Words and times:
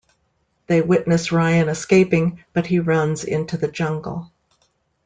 They 0.65 0.81
witness 0.81 1.31
Ryan 1.31 1.69
escaping, 1.69 2.43
but 2.53 2.65
he 2.65 2.79
runs 2.79 3.23
into 3.23 3.55
the 3.55 3.67
jungle. 3.67 4.31